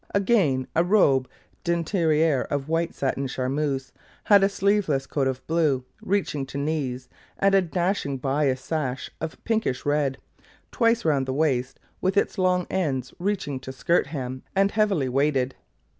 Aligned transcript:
Again 0.15 0.65
a 0.75 0.83
robe 0.83 1.29
d'interior 1.63 2.41
of 2.49 2.67
white 2.67 2.95
satin 2.95 3.27
charmeuse, 3.27 3.91
had 4.23 4.43
a 4.43 4.49
sleeveless 4.49 5.05
coat 5.05 5.27
of 5.27 5.45
blue, 5.45 5.85
reaching 6.01 6.43
to 6.47 6.57
knees, 6.57 7.07
and 7.37 7.53
a 7.53 7.61
dashing 7.61 8.17
bias 8.17 8.61
sash 8.61 9.11
of 9.21 9.37
pinkish 9.43 9.85
red, 9.85 10.17
twice 10.71 11.05
round 11.05 11.27
the 11.27 11.33
waist, 11.33 11.79
with 12.01 12.17
its 12.17 12.39
long 12.39 12.65
ends 12.71 13.13
reaching 13.19 13.59
to 13.59 13.71
skirt 13.71 14.07
hem 14.07 14.41
and 14.55 14.71
heavily 14.71 15.07
weighted. 15.07 15.53